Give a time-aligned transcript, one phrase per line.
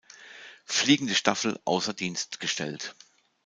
[0.65, 2.95] Fliegende Staffel außer Dienst gestellt.